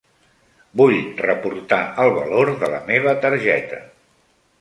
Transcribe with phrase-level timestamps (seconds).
[0.79, 0.95] Vull
[1.25, 3.83] reportar el valor de la meva targeta.